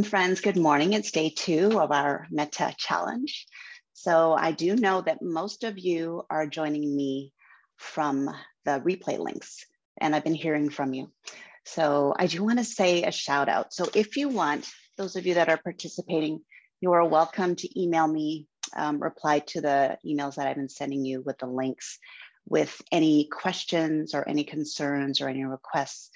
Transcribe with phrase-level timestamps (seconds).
[0.00, 0.40] Welcome, friends.
[0.40, 0.94] Good morning.
[0.94, 3.46] It's day two of our Metta Challenge.
[3.92, 7.34] So, I do know that most of you are joining me
[7.76, 8.30] from
[8.64, 9.66] the replay links,
[10.00, 11.12] and I've been hearing from you.
[11.66, 13.74] So, I do want to say a shout out.
[13.74, 14.66] So, if you want,
[14.96, 16.40] those of you that are participating,
[16.80, 21.04] you are welcome to email me, um, reply to the emails that I've been sending
[21.04, 21.98] you with the links
[22.48, 26.08] with any questions or any concerns or any requests.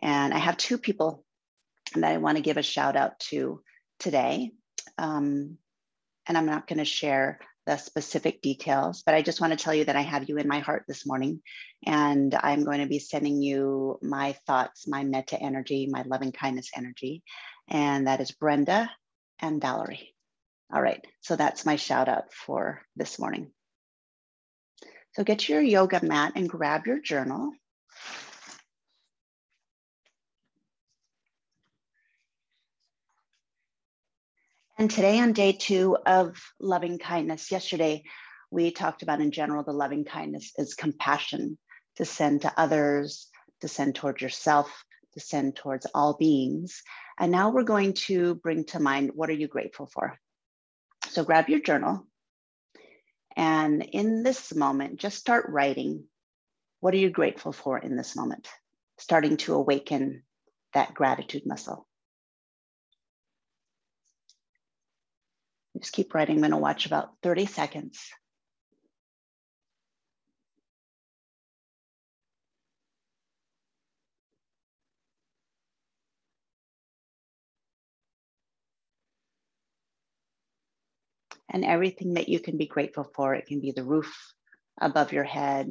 [0.00, 1.24] And I have two people
[2.00, 3.60] that I want to give a shout out to
[3.98, 4.50] today.
[4.98, 5.58] Um,
[6.26, 9.74] and I'm not going to share the specific details, but I just want to tell
[9.74, 11.42] you that I have you in my heart this morning.
[11.86, 16.70] And I'm going to be sending you my thoughts, my metta energy, my loving kindness
[16.76, 17.22] energy.
[17.68, 18.90] And that is Brenda
[19.38, 20.14] and Valerie.
[20.72, 21.04] All right.
[21.20, 23.52] So that's my shout out for this morning.
[25.14, 27.52] So get your yoga mat and grab your journal.
[34.82, 38.02] And today, on day two of loving kindness, yesterday
[38.50, 41.56] we talked about in general the loving kindness is compassion
[41.98, 43.28] to send to others,
[43.60, 46.82] to send towards yourself, to send towards all beings.
[47.16, 50.18] And now we're going to bring to mind what are you grateful for?
[51.10, 52.04] So grab your journal.
[53.36, 56.06] And in this moment, just start writing
[56.80, 58.48] what are you grateful for in this moment?
[58.98, 60.24] Starting to awaken
[60.74, 61.86] that gratitude muscle.
[65.82, 66.36] Just keep writing.
[66.36, 68.08] I'm going to watch about 30 seconds.
[81.50, 84.14] And everything that you can be grateful for, it can be the roof
[84.80, 85.68] above your head.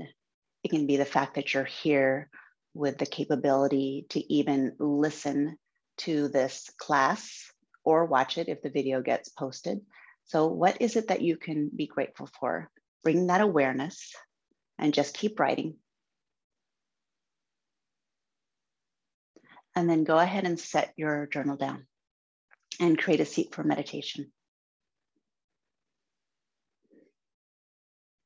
[0.64, 2.30] It can be the fact that you're here
[2.74, 5.58] with the capability to even listen
[6.00, 7.52] to this class
[7.84, 9.80] or watch it if the video gets posted.
[10.32, 12.72] So, what is it that you can be grateful for?
[13.04, 14.16] Bring that awareness
[14.80, 15.76] and just keep writing.
[19.76, 21.86] And then go ahead and set your journal down
[22.80, 24.32] and create a seat for meditation.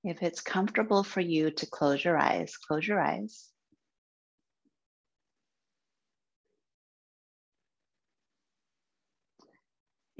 [0.03, 3.49] If it's comfortable for you to close your eyes, close your eyes.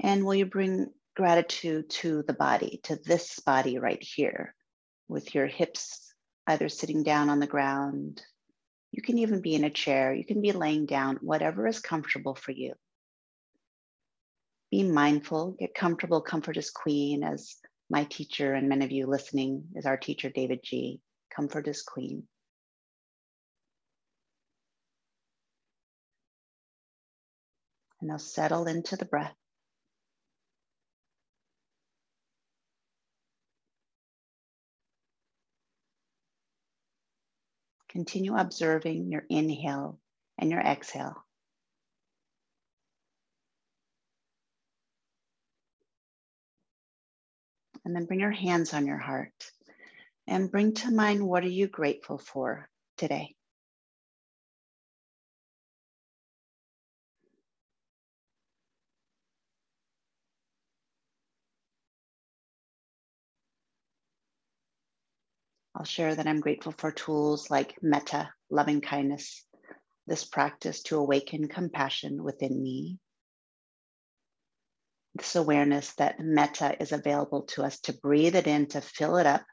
[0.00, 4.54] And will you bring gratitude to the body, to this body right here,
[5.08, 6.12] with your hips
[6.46, 8.22] either sitting down on the ground?
[8.92, 12.34] You can even be in a chair, you can be laying down, whatever is comfortable
[12.34, 12.74] for you.
[14.70, 16.20] Be mindful, get comfortable.
[16.20, 17.56] Comfort is queen, as
[17.88, 21.00] my teacher and many of you listening is our teacher, davidji.
[21.34, 22.24] Comfort is queen.
[28.00, 29.34] And now settle into the breath.
[37.96, 39.98] Continue observing your inhale
[40.36, 41.16] and your exhale.
[47.86, 49.50] And then bring your hands on your heart
[50.26, 52.68] and bring to mind what are you grateful for
[52.98, 53.34] today?
[65.76, 69.44] I'll share that I'm grateful for tools like metta, loving kindness,
[70.06, 72.98] this practice to awaken compassion within me.
[75.16, 79.26] This awareness that metta is available to us to breathe it in, to fill it
[79.26, 79.44] up,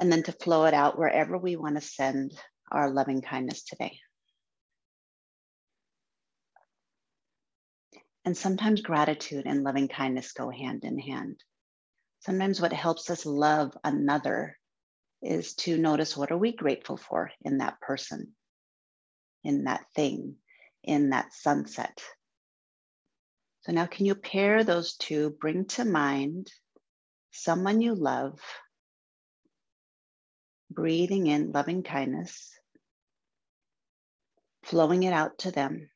[0.00, 2.32] and then to flow it out wherever we want to send
[2.72, 4.00] our loving kindness today.
[8.24, 11.40] And sometimes gratitude and loving kindness go hand in hand.
[12.20, 14.58] Sometimes what helps us love another
[15.22, 18.34] is to notice what are we grateful for in that person,
[19.42, 20.36] in that thing,
[20.82, 22.02] in that sunset.
[23.62, 26.50] So now can you pair those two, bring to mind
[27.30, 28.40] someone you love,
[30.70, 32.50] breathing in loving kindness,
[34.62, 35.90] flowing it out to them.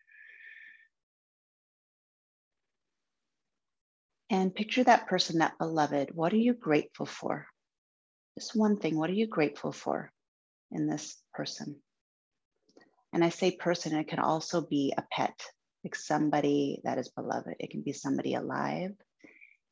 [4.35, 6.11] And picture that person, that beloved.
[6.13, 7.47] What are you grateful for?
[8.37, 8.99] Just one thing.
[8.99, 10.11] What are you grateful for
[10.73, 11.77] in this person?
[13.13, 15.41] And I say person, it can also be a pet,
[15.85, 17.55] like somebody that is beloved.
[17.61, 18.91] It can be somebody alive,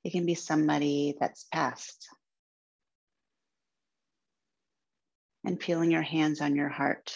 [0.05, 2.07] it can be somebody that's passed.
[5.45, 7.13] And feeling your hands on your heart,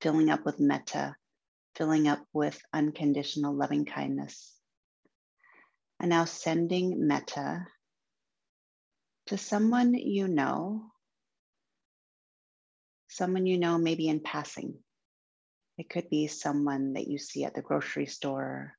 [0.00, 1.14] filling up with metta,
[1.76, 4.54] filling up with unconditional loving kindness.
[6.04, 7.66] And now sending metta
[9.28, 10.82] to someone you know,
[13.08, 14.74] someone you know maybe in passing.
[15.78, 18.74] It could be someone that you see at the grocery store.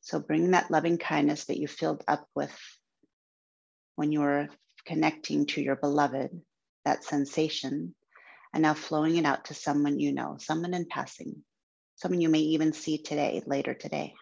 [0.00, 2.56] So bring that loving kindness that you filled up with
[3.96, 4.50] when you were
[4.86, 6.30] connecting to your beloved,
[6.84, 7.96] that sensation,
[8.54, 11.42] and now flowing it out to someone you know, someone in passing,
[11.96, 14.14] someone you may even see today, later today.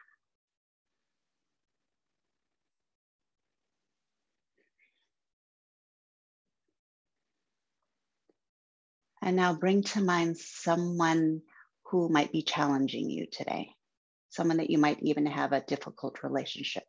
[9.27, 11.43] And now bring to mind someone
[11.87, 13.71] who might be challenging you today,
[14.29, 16.85] someone that you might even have a difficult relationship.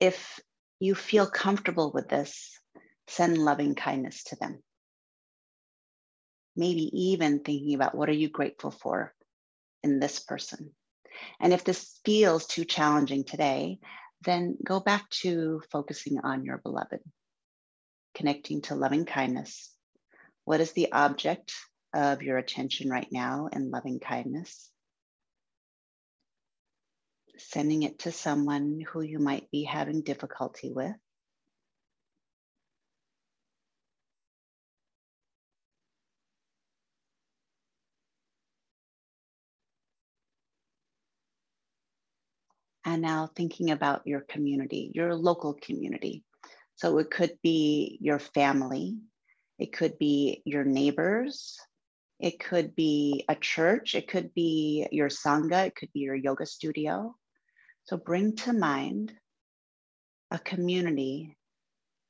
[0.00, 0.40] If
[0.80, 2.58] you feel comfortable with this,
[3.06, 4.60] send loving kindness to them.
[6.56, 9.14] Maybe even thinking about what are you grateful for
[9.84, 10.72] in this person.
[11.38, 13.78] And if this feels too challenging today,
[14.22, 17.02] then go back to focusing on your beloved,
[18.16, 19.72] connecting to loving kindness.
[20.44, 21.52] What is the object
[21.94, 24.70] of your attention right now in loving kindness?
[27.40, 30.94] sending it to someone who you might be having difficulty with.
[42.84, 46.24] And now thinking about your community, your local community.
[46.76, 48.96] So it could be your family,
[49.60, 51.58] it could be your neighbors,
[52.18, 56.46] it could be a church, it could be your Sangha, it could be your yoga
[56.46, 57.14] studio.
[57.84, 59.12] So bring to mind
[60.30, 61.36] a community,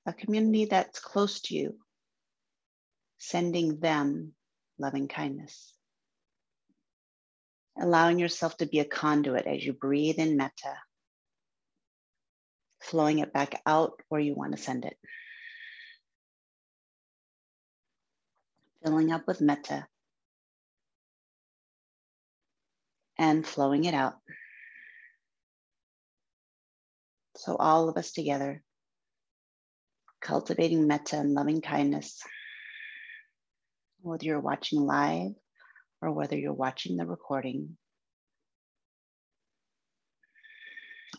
[0.06, 1.76] a community that's close to you,
[3.18, 4.32] sending them
[4.78, 5.74] loving kindness.
[7.80, 10.76] Allowing yourself to be a conduit as you breathe in metta,
[12.80, 14.96] flowing it back out where you want to send it.
[18.82, 19.86] Filling up with metta
[23.18, 24.14] and flowing it out.
[27.36, 28.62] So, all of us together,
[30.22, 32.22] cultivating metta and loving kindness,
[34.00, 35.32] whether you're watching live
[36.00, 37.76] or whether you're watching the recording.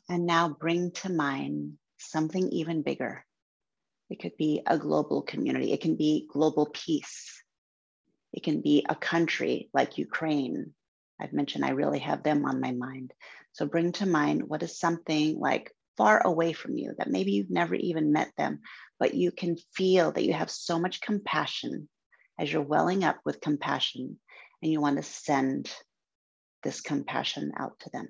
[0.09, 3.23] And now bring to mind something even bigger.
[4.09, 7.41] It could be a global community, it can be global peace,
[8.33, 10.73] it can be a country like Ukraine.
[11.19, 13.13] I've mentioned I really have them on my mind.
[13.53, 17.51] So bring to mind what is something like far away from you that maybe you've
[17.51, 18.59] never even met them,
[18.99, 21.89] but you can feel that you have so much compassion
[22.39, 24.17] as you're welling up with compassion
[24.61, 25.71] and you want to send
[26.63, 28.07] this compassion out to them.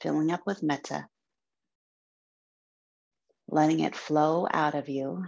[0.00, 1.06] Filling up with metta,
[3.52, 5.24] letting it flow out of you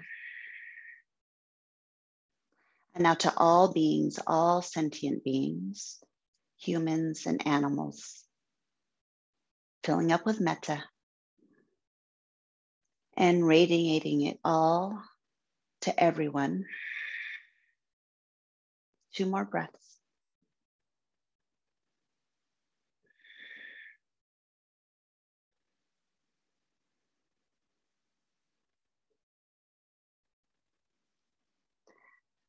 [2.94, 5.98] and now to all beings, all sentient beings,
[6.58, 8.22] humans and animals,
[9.82, 10.82] filling up with metta
[13.16, 15.02] and radiating it all
[15.82, 16.64] to everyone.
[19.14, 19.83] Two more breaths.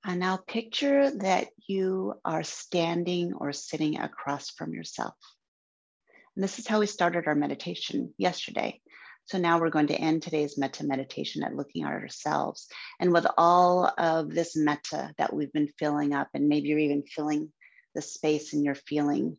[0.07, 5.15] And now picture that you are standing or sitting across from yourself.
[6.35, 8.81] And this is how we started our meditation yesterday.
[9.25, 12.67] So now we're going to end today's metta meditation at looking at ourselves.
[12.99, 17.01] And with all of this metta that we've been filling up, and maybe you're even
[17.03, 17.51] filling
[17.95, 19.37] the space and you're feeling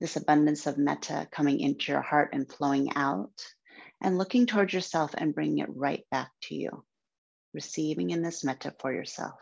[0.00, 3.32] this abundance of metta coming into your heart and flowing out,
[4.00, 6.84] and looking towards yourself and bringing it right back to you,
[7.52, 9.40] receiving in this metta for yourself.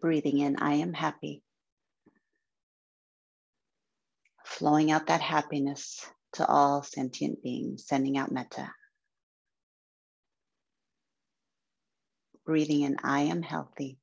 [0.00, 1.42] Breathing in, I am happy.
[4.44, 8.70] Flowing out that happiness to all sentient beings, sending out metta.
[12.44, 13.98] Breathing in, I am healthy.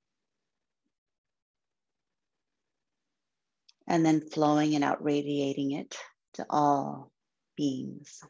[3.88, 5.98] And then flowing and out, radiating it
[6.36, 7.12] to all
[7.58, 8.22] beings.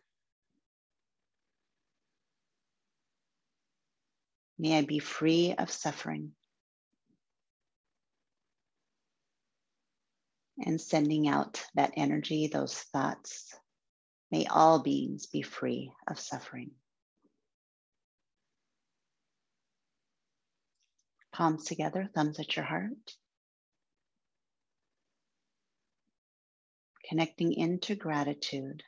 [4.58, 6.32] May I be free of suffering.
[10.66, 13.54] And sending out that energy, those thoughts.
[14.32, 16.72] May all beings be free of suffering.
[21.34, 22.92] Palms together, thumbs at your heart.
[27.08, 28.84] Connecting into gratitude.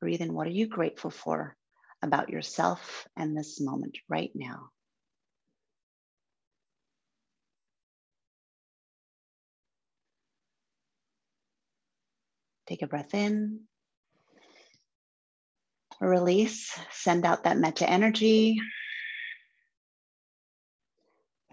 [0.00, 1.56] Breathe in what are you grateful for
[2.02, 4.71] about yourself and this moment right now.
[12.72, 13.64] Take a breath in.
[16.00, 18.58] Release, send out that metta energy.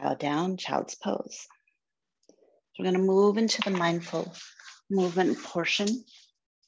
[0.01, 1.45] Bow down, child's pose.
[2.77, 4.33] We're going to move into the mindful
[4.89, 5.89] movement portion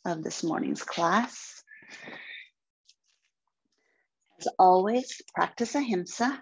[0.03, 1.63] of this morning's class.
[4.37, 6.41] As always, practice ahimsa.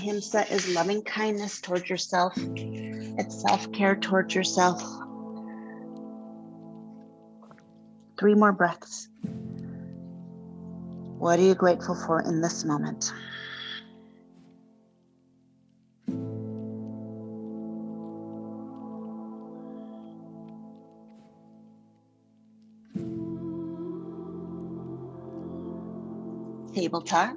[0.00, 4.82] Ahimsa is loving kindness towards yourself, it's self care towards yourself.
[8.18, 9.08] Three more breaths.
[11.18, 13.12] What are you grateful for in this moment?
[26.74, 27.36] Tabletop.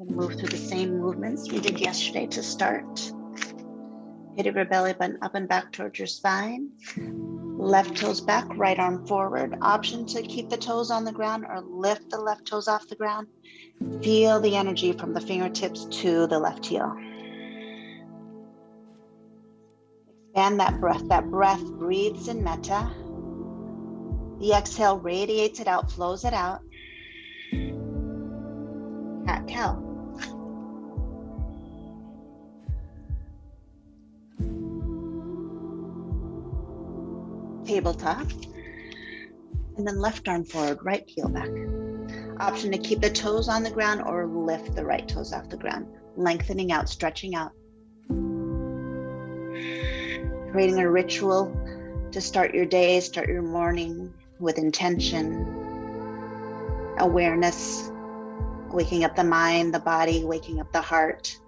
[0.00, 3.12] We'll move through the same movements we did yesterday to start.
[4.34, 6.70] Hit your belly button up and back towards your spine.
[7.58, 9.58] Left toes back, right arm forward.
[9.60, 12.96] Option to keep the toes on the ground or lift the left toes off the
[12.96, 13.26] ground.
[14.02, 16.96] Feel the energy from the fingertips to the left heel.
[20.28, 21.06] Expand that breath.
[21.08, 22.90] That breath breathes in metta.
[24.40, 26.62] The exhale radiates it out, flows it out.
[29.26, 29.89] Cat cow.
[37.70, 38.26] Tabletop.
[39.76, 41.48] And then left arm forward, right heel back.
[42.40, 45.56] Option to keep the toes on the ground or lift the right toes off the
[45.56, 45.86] ground,
[46.16, 47.52] lengthening out, stretching out.
[50.50, 51.56] Creating a ritual
[52.10, 55.46] to start your day, start your morning with intention,
[56.98, 57.92] awareness,
[58.72, 61.38] waking up the mind, the body, waking up the heart.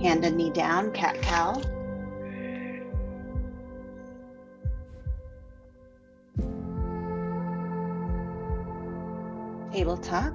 [0.00, 1.62] Hand and knee down, cat cow.
[9.78, 10.34] Tabletop.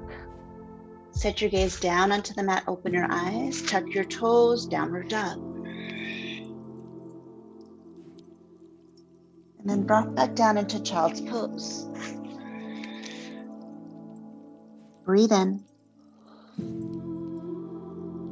[1.12, 5.38] Set your gaze down onto the mat, open your eyes, tuck your toes, downward dog.
[9.60, 11.86] And then drop back down into child's pose.
[15.04, 15.62] Breathe in.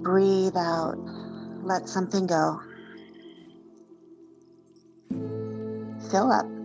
[0.01, 0.97] Breathe out.
[1.63, 2.61] Let something go.
[6.09, 6.60] Fill up.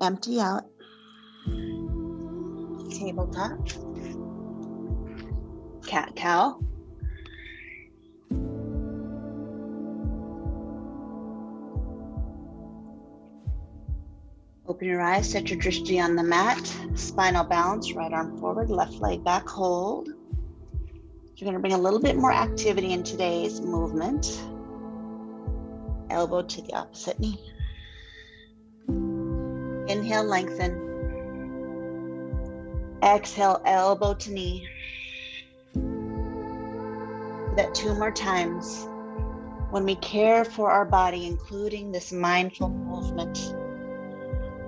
[0.00, 0.64] Empty out,
[2.90, 3.68] tabletop,
[5.86, 6.58] cat cow.
[14.66, 16.64] Open your eyes, set your drishti on the mat,
[16.94, 20.08] spinal balance, right arm forward, left leg back, hold.
[20.08, 24.40] You're going to bring a little bit more activity in today's movement.
[26.10, 27.40] Elbow to the opposite knee.
[29.90, 30.72] Inhale, lengthen.
[33.02, 34.68] Exhale, elbow to knee.
[37.56, 38.86] that two more times.
[39.70, 43.54] When we care for our body, including this mindful movement,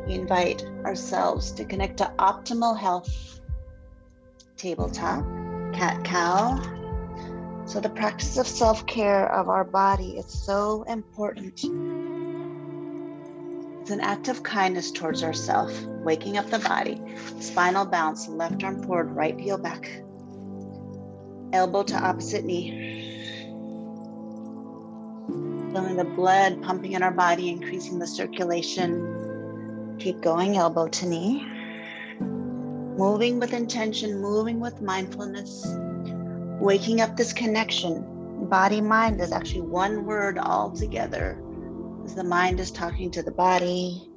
[0.07, 3.41] we invite ourselves to connect to optimal health.
[4.57, 5.25] Tabletop,
[5.73, 6.61] cat cow.
[7.65, 11.65] So, the practice of self care of our body is so important
[13.83, 17.03] it's an act of kindness towards ourself, waking up the body,
[17.41, 19.91] spinal balance, left arm forward, right heel back,
[21.53, 23.27] elbow to opposite knee.
[25.73, 29.97] Feeling the blood pumping in our body, increasing the circulation.
[29.99, 31.45] Keep going, elbow to knee.
[32.21, 35.67] Moving with intention, moving with mindfulness,
[36.61, 38.47] waking up this connection.
[38.49, 41.42] Body mind is actually one word all together
[42.15, 44.11] the mind is talking to the body,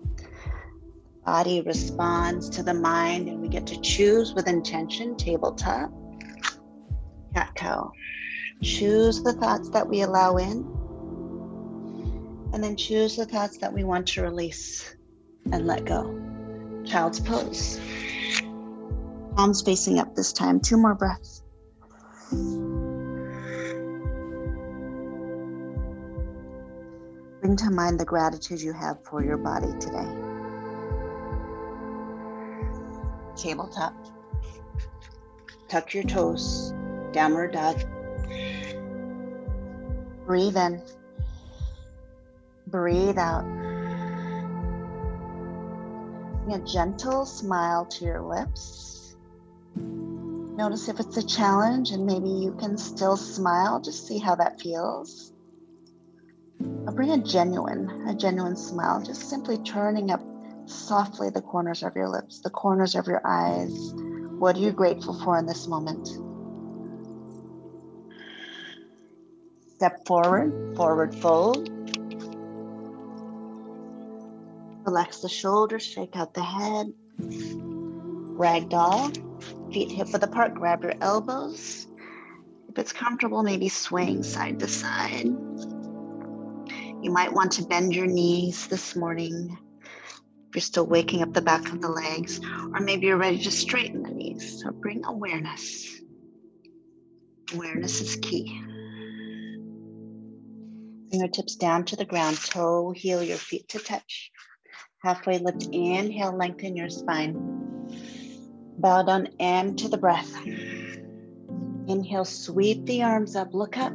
[1.25, 5.91] body responds to the mind, and we get to choose with intention, tabletop,
[7.33, 7.91] cat cow.
[8.61, 10.65] Choose the thoughts that we allow in,
[12.53, 14.95] and then choose the thoughts that we want to release
[15.51, 16.19] and let go.
[16.85, 17.79] Child's pose.
[19.35, 20.59] Palms facing up this time.
[20.59, 21.43] Two more breaths.
[27.45, 30.07] Bring to mind the gratitude you have for your body today.
[33.35, 33.93] Tabletop.
[35.67, 36.73] Tuck your toes.
[37.11, 37.83] Downward dog.
[40.25, 40.81] Breathe in.
[42.65, 43.45] Breathe out.
[46.45, 49.15] Bring a gentle smile to your lips.
[49.75, 53.79] Notice if it's a challenge and maybe you can still smile.
[53.79, 55.34] Just see how that feels.
[56.59, 60.21] Bring a genuine, a genuine smile, just simply turning up
[60.65, 63.93] softly the corners of your lips, the corners of your eyes.
[64.39, 66.07] What are you grateful for in this moment?
[69.75, 71.69] Step forward, forward fold.
[74.85, 76.93] Relax the shoulders, shake out the head.
[78.37, 81.87] Ragdoll, feet hip width apart, grab your elbows.
[82.69, 85.35] If it's comfortable, maybe swing side to side.
[87.05, 91.41] You might want to bend your knees this morning if you're still waking up the
[91.41, 92.41] back of the legs,
[92.73, 94.63] or maybe you're ready to straighten the knees.
[94.63, 96.01] So bring awareness.
[97.53, 98.59] Awareness is key.
[101.11, 104.31] Fingertips down to the ground, toe, heel your feet to touch.
[105.03, 107.35] Halfway lift, inhale, lengthen your spine.
[108.79, 110.35] Bow down, M to the breath.
[111.87, 113.93] Inhale, sweep the arms up, look up.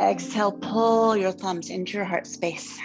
[0.00, 2.78] Exhale, pull your thumbs into your heart space.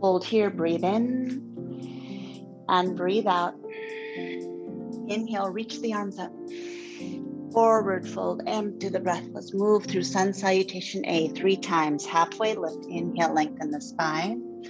[0.00, 3.54] Hold here, breathe in and breathe out.
[5.08, 6.32] Inhale, reach the arms up.
[7.52, 9.24] Forward fold, empty the breath.
[9.32, 12.04] Let's move through sun salutation A three times.
[12.04, 14.64] Halfway lift, inhale, lengthen the spine.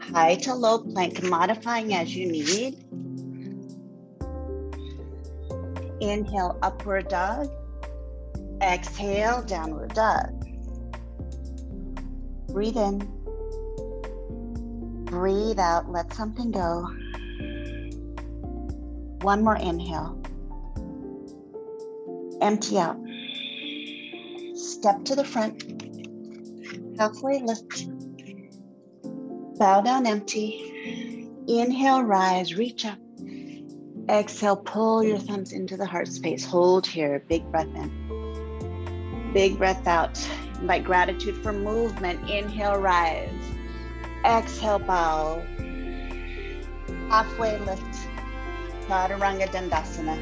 [0.00, 2.84] High to low plank, modifying as you need.
[6.00, 7.50] Inhale, upward dog.
[8.60, 10.41] Exhale, downward dog.
[12.52, 12.98] Breathe in.
[15.06, 15.90] Breathe out.
[15.90, 16.86] Let something go.
[19.22, 20.20] One more inhale.
[22.42, 22.98] Empty out.
[24.54, 25.64] Step to the front.
[26.98, 27.86] Halfway lift.
[29.58, 31.30] Bow down empty.
[31.48, 32.98] Inhale, rise, reach up.
[34.08, 36.44] Exhale, pull your thumbs into the heart space.
[36.44, 37.24] Hold here.
[37.28, 39.30] Big breath in.
[39.32, 40.18] Big breath out.
[40.62, 42.30] Invite gratitude for movement.
[42.30, 43.28] Inhale, rise.
[44.24, 45.44] Exhale, bow.
[47.08, 48.08] Halfway lift.
[48.86, 50.16] Chaturanga Dandasana.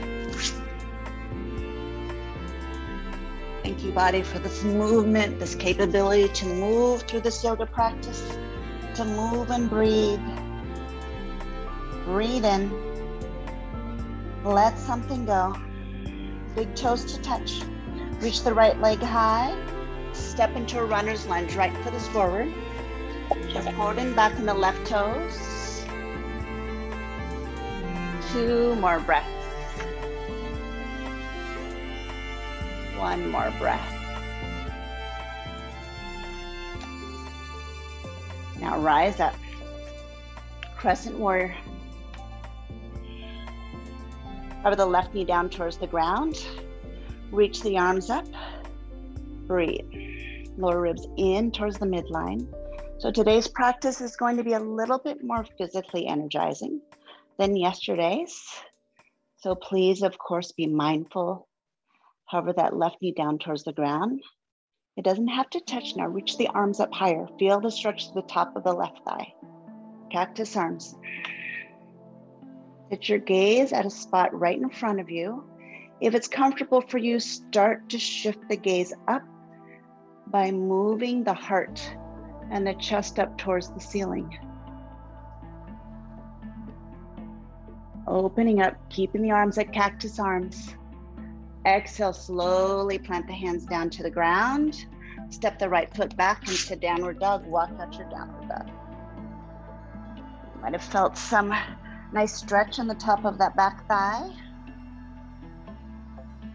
[3.63, 8.27] Thank you, body, for this movement, this capability to move through this yoga practice,
[8.95, 10.21] to move and breathe.
[12.07, 12.73] Breathe in.
[14.43, 15.55] Let something go.
[16.55, 17.61] Big toes to touch.
[18.21, 19.55] Reach the right leg high.
[20.13, 21.55] Step into a runner's lunge.
[21.55, 22.53] Right foot is forward.
[23.49, 25.85] Just and back in the left toes.
[28.33, 29.29] Two more breaths.
[32.97, 33.97] One more breath.
[38.61, 39.35] Now rise up.
[40.77, 41.57] Crescent warrior.
[44.63, 46.47] Cover the left knee down towards the ground.
[47.33, 48.27] Reach the arms up.
[49.51, 49.81] Breathe.
[50.59, 52.47] Lower ribs in towards the midline.
[53.01, 56.81] So today's practice is going to be a little bit more physically energizing
[57.37, 58.41] than yesterday's.
[59.39, 61.49] So please, of course, be mindful.
[62.27, 64.23] Hover that left knee down towards the ground.
[64.97, 66.07] It doesn't have to touch now.
[66.07, 67.27] Reach the arms up higher.
[67.41, 69.35] Feel the stretch to the top of the left thigh.
[70.13, 70.95] Cactus arms.
[72.89, 75.43] Set your gaze at a spot right in front of you.
[76.01, 79.25] If it's comfortable for you, start to shift the gaze up
[80.31, 81.81] by moving the heart
[82.51, 84.39] and the chest up towards the ceiling.
[88.07, 90.75] Opening up, keeping the arms at cactus arms.
[91.67, 94.87] Exhale, slowly plant the hands down to the ground.
[95.29, 97.47] Step the right foot back into downward dog.
[97.47, 98.71] Walk out your downward dog.
[100.17, 101.55] You might have felt some
[102.13, 104.29] Nice stretch on the top of that back thigh.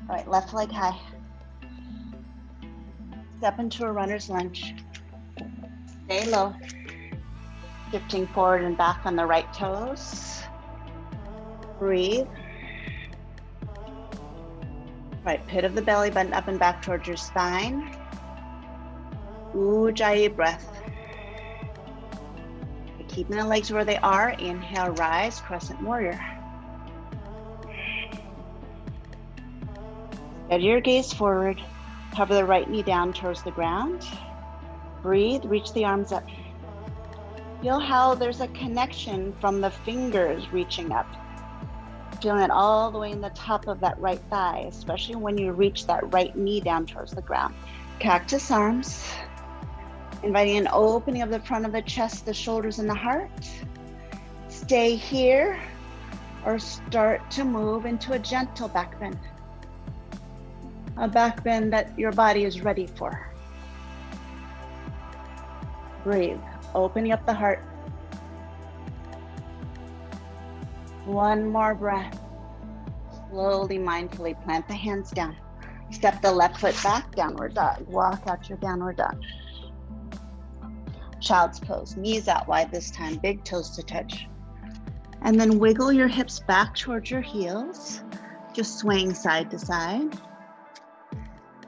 [0.10, 1.00] All right, left leg high.
[3.38, 4.74] Step into a runner's lunge.
[6.06, 6.54] Stay low.
[7.92, 10.42] Shifting forward and back on the right toes.
[11.80, 12.28] Breathe.
[15.24, 17.96] Right, pit of the belly button up and back towards your spine.
[19.54, 20.72] Ujjayi breath.
[23.08, 24.32] Keeping the legs where they are.
[24.32, 26.20] Inhale, rise, crescent warrior.
[30.50, 31.62] Get your gaze forward.
[32.16, 34.08] Cover the right knee down towards the ground.
[35.02, 36.24] Breathe, reach the arms up.
[37.62, 41.08] Feel how there's a connection from the fingers reaching up.
[42.22, 45.52] Feeling it all the way in the top of that right thigh, especially when you
[45.52, 47.54] reach that right knee down towards the ground.
[48.00, 49.04] Cactus arms,
[50.24, 53.30] inviting an opening of the front of the chest, the shoulders, and the heart.
[54.48, 55.60] Stay here
[56.46, 59.20] or start to move into a gentle back bend.
[60.98, 63.32] A back bend that your body is ready for.
[66.04, 66.40] Breathe,
[66.74, 67.60] opening up the heart.
[71.06, 72.20] One more breath.
[73.30, 75.36] Slowly, mindfully plant the hands down.
[75.92, 77.86] Step the left foot back, downward dog.
[77.88, 79.22] Walk out your downward dog.
[81.20, 84.28] Child's pose, knees out wide this time, big toes to touch.
[85.22, 88.04] And then wiggle your hips back towards your heels,
[88.54, 90.18] just swaying side to side.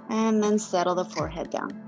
[0.09, 1.87] And then settle the forehead down.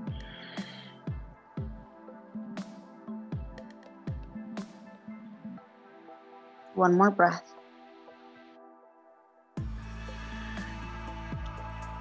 [6.74, 7.54] One more breath.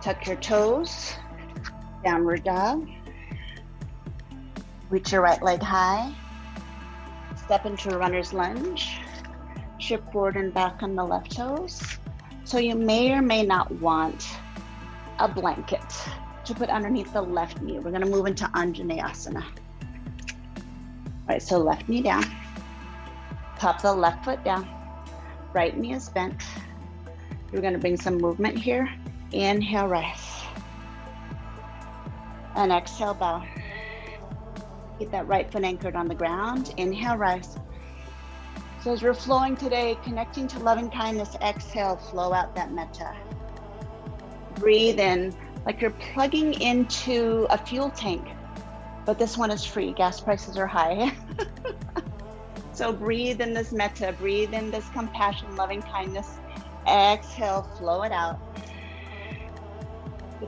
[0.02, 1.16] Tuck your toes,
[2.04, 2.88] downward dog.
[4.90, 6.14] Reach your right leg high.
[7.36, 9.00] Step into a runner's lunge.
[9.78, 11.82] Shift forward and back on the left toes.
[12.44, 14.26] So you may or may not want
[15.20, 15.84] a blanket
[16.46, 17.80] to put underneath the left knee.
[17.80, 19.44] We're gonna move into Anjaneyasana.
[19.44, 19.52] All
[21.28, 22.26] right, so left knee down.
[23.58, 24.68] Pop the left foot down.
[25.54, 26.44] Right knee is bent.
[27.52, 28.90] We're gonna bring some movement here.
[29.32, 30.44] Inhale, rise.
[32.56, 33.46] And exhale, bow.
[34.98, 36.74] Keep that right foot anchored on the ground.
[36.78, 37.58] Inhale, rise.
[38.82, 43.14] So as we're flowing today, connecting to loving kindness, exhale, flow out that metta.
[44.60, 45.34] Breathe in
[45.66, 48.28] like you're plugging into a fuel tank,
[49.06, 49.94] but this one is free.
[49.94, 51.12] Gas prices are high.
[52.74, 56.38] so breathe in this metta, breathe in this compassion, loving kindness.
[56.88, 58.40] Exhale, flow it out.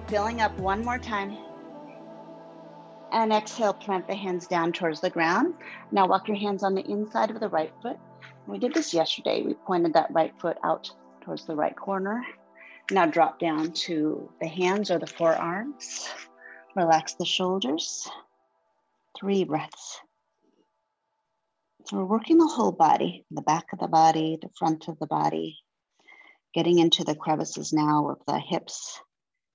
[0.08, 1.38] Filling up one more time.
[3.12, 5.54] And exhale, plant the hands down towards the ground.
[5.92, 7.98] Now walk your hands on the inside of the right foot.
[8.48, 9.44] We did this yesterday.
[9.44, 10.90] We pointed that right foot out
[11.22, 12.26] towards the right corner.
[12.90, 16.10] Now drop down to the hands or the forearms.
[16.76, 18.10] Relax the shoulders.
[19.18, 20.00] Three breaths.
[21.86, 25.08] So we're working the whole body, the back of the body, the front of the
[25.08, 25.58] body,
[26.54, 29.00] getting into the crevices now of the hips,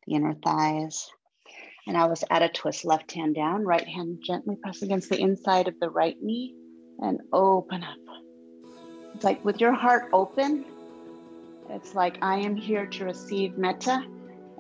[0.07, 1.09] the inner thighs,
[1.87, 5.21] and I was at a twist, left hand down, right hand gently press against the
[5.21, 6.55] inside of the right knee
[6.99, 7.97] and open up.
[9.15, 10.65] It's like with your heart open,
[11.71, 14.05] it's like I am here to receive metta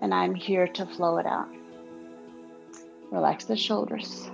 [0.03, 1.49] and I'm here to flow it out.
[3.11, 4.29] Relax the shoulders.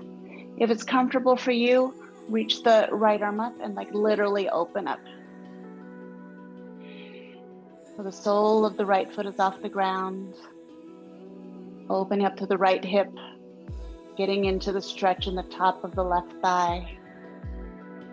[0.57, 1.95] If it's comfortable for you,
[2.29, 5.01] reach the right arm up and like literally open up.
[7.97, 10.35] So the sole of the right foot is off the ground.
[11.91, 13.13] Opening up to the right hip,
[14.17, 16.97] getting into the stretch in the top of the left thigh.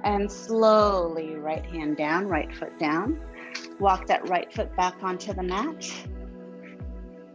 [0.04, 3.22] And slowly, right hand down, right foot down.
[3.80, 5.92] Walk that right foot back onto the mat.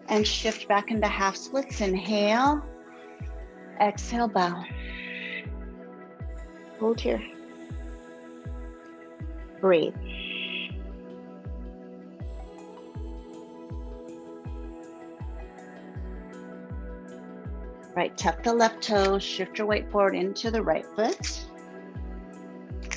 [0.09, 1.81] And shift back into half splits.
[1.81, 2.63] Inhale.
[3.81, 4.63] Exhale, bow.
[6.79, 7.23] Hold here.
[9.61, 9.95] Breathe.
[17.97, 21.47] Right, tuck the left toe, shift your weight forward into the right foot.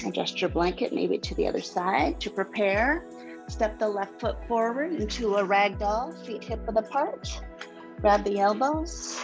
[0.06, 3.07] Adjust your blanket maybe to the other side to prepare.
[3.48, 7.42] Step the left foot forward into a ragdoll, feet hip width apart.
[8.02, 9.24] Grab the elbows.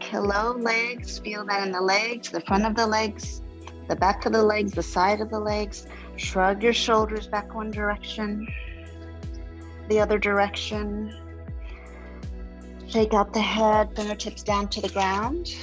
[0.00, 1.18] Hello, legs.
[1.20, 3.42] Feel that in the legs, the front of the legs,
[3.88, 5.86] the back of the legs, the side of the legs.
[6.16, 8.46] Shrug your shoulders back one direction,
[9.88, 11.16] the other direction.
[12.88, 15.54] Shake out the head, fingertips down to the ground.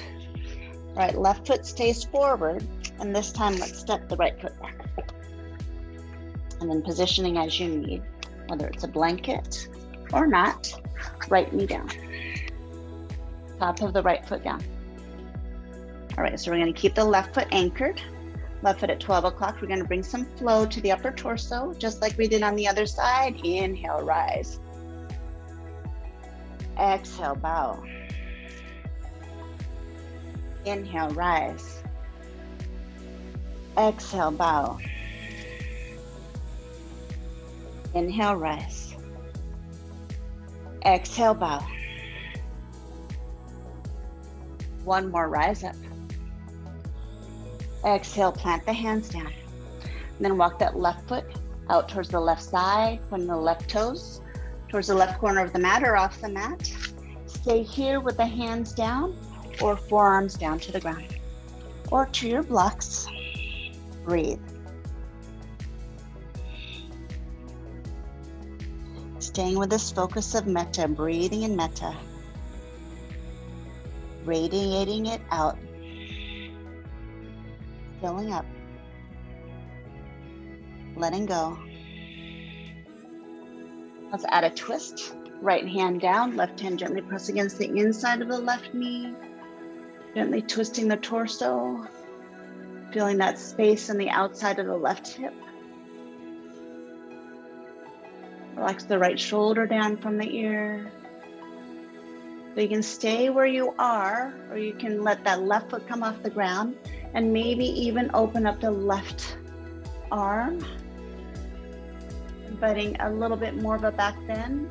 [0.95, 2.67] Right, left foot stays forward,
[2.99, 5.13] and this time let's step the right foot back.
[6.61, 8.03] And then positioning as you need,
[8.47, 9.67] whether it's a blanket
[10.11, 10.73] or not,
[11.29, 11.89] right knee down.
[13.59, 14.61] Top of the right foot down.
[16.17, 18.01] All right, so we're gonna keep the left foot anchored.
[18.61, 19.61] Left foot at 12 o'clock.
[19.61, 22.67] We're gonna bring some flow to the upper torso, just like we did on the
[22.67, 23.39] other side.
[23.45, 24.59] Inhale, rise.
[26.77, 27.81] Exhale, bow.
[30.65, 31.83] Inhale, rise.
[33.77, 34.77] Exhale, bow.
[37.93, 38.95] Inhale, rise.
[40.85, 41.65] Exhale, bow.
[44.83, 45.75] One more, rise up.
[47.85, 49.31] Exhale, plant the hands down.
[49.81, 51.25] And then walk that left foot
[51.69, 54.21] out towards the left side, pointing the left toes
[54.69, 56.71] towards the left corner of the mat or off the mat.
[57.25, 59.15] Stay here with the hands down
[59.61, 61.17] or forearms down to the ground
[61.91, 63.07] or to your blocks.
[64.05, 64.39] Breathe.
[69.39, 71.95] Staying with this focus of metta, breathing in metta,
[74.25, 75.57] radiating it out,
[78.01, 78.45] filling up,
[80.97, 81.57] letting go.
[84.11, 85.13] Let's add a twist.
[85.39, 89.13] Right hand down, left hand gently press against the inside of the left knee,
[90.15, 91.87] gently twisting the torso,
[92.91, 95.33] feeling that space on the outside of the left hip.
[98.59, 100.91] Relax the right shoulder down from the ear.
[102.53, 106.03] So you can stay where you are, or you can let that left foot come
[106.03, 106.75] off the ground
[107.13, 109.37] and maybe even open up the left
[110.11, 110.59] arm
[112.47, 114.69] inviting a little bit more of a back bend,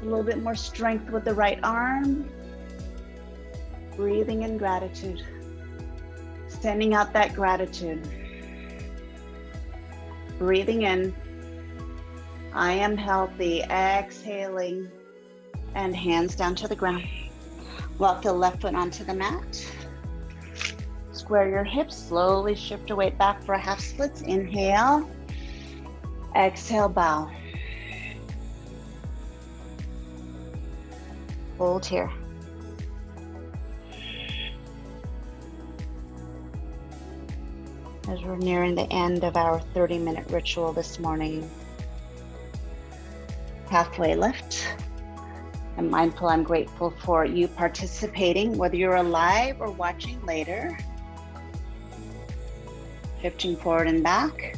[0.00, 2.26] a little bit more strength with the right arm.
[3.94, 5.22] Breathing in gratitude,
[6.46, 8.08] sending out that gratitude.
[10.38, 11.14] Breathing in,
[12.58, 13.62] I am healthy.
[13.62, 14.90] Exhaling,
[15.76, 17.06] and hands down to the ground.
[17.98, 19.64] Walk the left foot onto the mat.
[21.12, 24.22] Square your hips, slowly shift your weight back for a half splits.
[24.22, 25.08] Inhale.
[26.34, 27.30] Exhale, bow.
[31.58, 32.10] Hold here.
[38.08, 41.48] As we're nearing the end of our 30 minute ritual this morning,
[43.70, 44.66] halfway lift.
[45.76, 50.76] I'm mindful, I'm grateful for you participating, whether you're alive or watching later.
[53.22, 54.56] Shifting forward and back.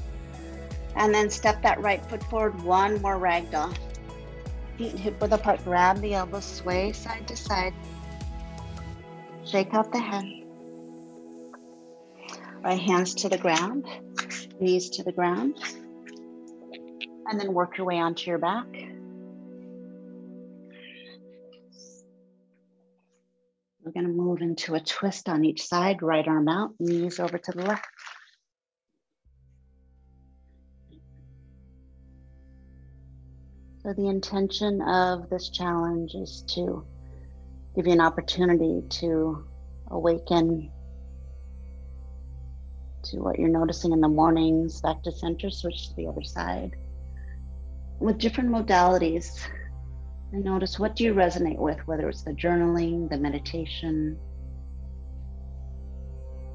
[0.96, 3.77] And then step that right foot forward, one more ragdoll.
[4.79, 7.75] Feet hip width apart, grab the elbows, sway side to side.
[9.44, 10.25] Shake out the head.
[12.62, 13.87] Right hands to the ground,
[14.59, 15.59] knees to the ground.
[17.27, 18.66] And then work your way onto your back.
[23.90, 27.38] We're going to move into a twist on each side, right arm out, knees over
[27.38, 27.85] to the left.
[33.83, 36.87] So, the intention of this challenge is to
[37.74, 39.44] give you an opportunity to
[39.90, 40.70] awaken
[43.03, 46.76] to what you're noticing in the mornings, back to center, switch to the other side.
[47.98, 49.40] With different modalities,
[50.33, 54.19] and notice what do you resonate with, whether it's the journaling, the meditation,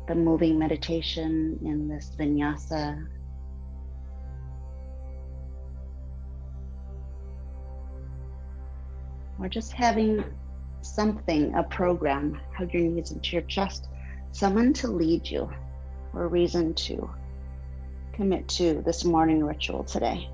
[0.08, 3.06] the moving meditation in this vinyasa
[9.40, 10.24] or just having
[10.82, 13.90] something, a program, hug your knees into your chest,
[14.32, 15.50] someone to lead you,
[16.14, 17.10] or a reason to
[18.14, 20.30] commit to this morning ritual today.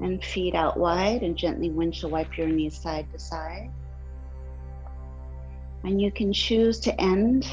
[0.00, 3.70] And feet out wide and gently windshield wipe your knees side to side.
[5.84, 7.46] And you can choose to end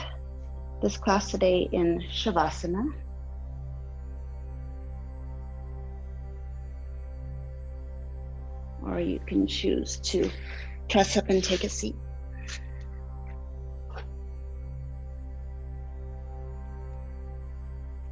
[0.82, 2.94] this class today in Shavasana.
[8.86, 10.30] or you can choose to
[10.90, 11.96] press up and take a seat.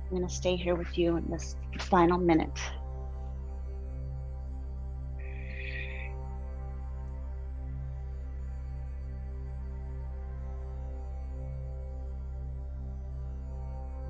[0.03, 2.59] I'm going to stay here with you in this final minute.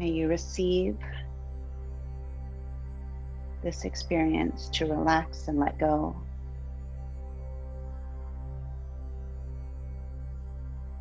[0.04, 0.98] May you receive
[3.63, 6.13] this experience to relax and let go.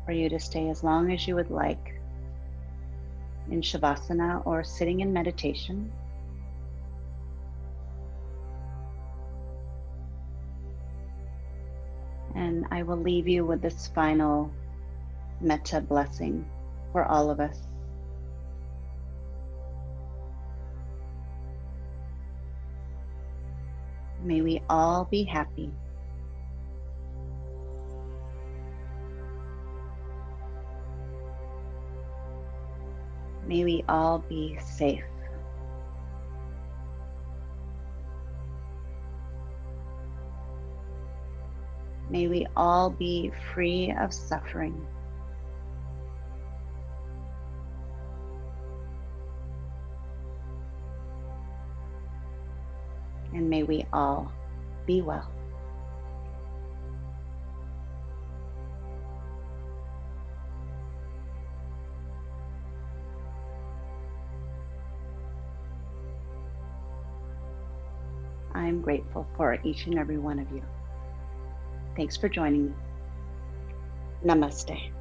[0.05, 2.01] for you to stay as long as you would like
[3.49, 5.91] in Shavasana or sitting in meditation.
[12.35, 14.49] And I will leave you with this final
[15.41, 16.45] metta blessing
[16.93, 17.72] for all of us.
[24.23, 25.69] May we all be happy.
[33.45, 35.03] May we all be safe.
[42.09, 44.87] May we all be free of suffering.
[53.33, 54.31] And may we all
[54.85, 55.31] be well.
[68.53, 70.63] I'm grateful for each and every one of you.
[71.95, 72.73] Thanks for joining me.
[74.23, 74.91] Namaste.